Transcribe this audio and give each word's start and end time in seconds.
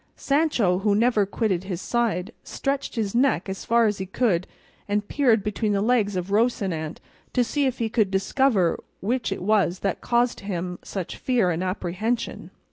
Sancho 0.15 0.79
who 0.79 0.95
never 0.95 1.27
quitted 1.27 1.65
his 1.65 1.79
side, 1.79 2.31
stretched 2.43 2.95
his 2.95 3.13
neck 3.13 3.47
as 3.47 3.65
far 3.65 3.85
as 3.85 3.99
he 3.99 4.07
could 4.07 4.47
and 4.87 5.07
peered 5.07 5.43
between 5.43 5.73
the 5.73 5.79
legs 5.83 6.15
of 6.15 6.31
Rocinante 6.31 6.97
to 7.33 7.43
see 7.43 7.67
if 7.67 7.77
he 7.77 7.87
could 7.87 8.07
now 8.07 8.11
discover 8.13 8.83
what 8.99 9.31
it 9.31 9.43
was 9.43 9.81
that 9.81 10.01
caused 10.01 10.39
him 10.39 10.79
such 10.83 11.17
fear 11.17 11.51
and 11.51 11.63
apprehension. 11.63 12.49